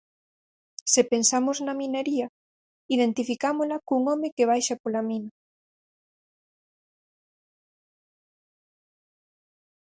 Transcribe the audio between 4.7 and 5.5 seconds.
pola mina.